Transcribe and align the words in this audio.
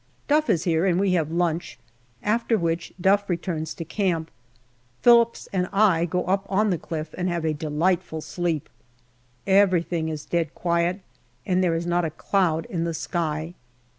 Duff 0.27 0.49
is 0.49 0.63
here, 0.63 0.83
and 0.87 0.99
we 0.99 1.11
have 1.11 1.29
lunch, 1.31 1.77
after 2.23 2.57
which 2.57 2.91
Duff 2.99 3.29
returns 3.29 3.75
to 3.75 3.85
camp. 3.85 4.31
Phillips 5.03 5.47
and 5.53 5.69
I 5.71 6.05
go 6.05 6.23
up 6.25 6.47
on 6.49 6.71
the 6.71 6.79
cliff 6.79 7.13
and 7.19 7.29
have 7.29 7.45
a 7.45 7.53
delightful 7.53 8.21
sleep. 8.21 8.67
Everything 9.45 10.09
is 10.09 10.25
dead 10.25 10.55
quiet, 10.55 11.01
and 11.45 11.63
there 11.63 11.75
is 11.75 11.85
not 11.85 12.03
a 12.03 12.09
cloud 12.09 12.65
in 12.65 12.83
the 12.83 12.95
sky. 12.95 13.53